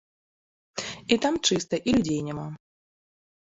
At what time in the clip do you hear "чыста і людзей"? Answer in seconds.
1.47-2.19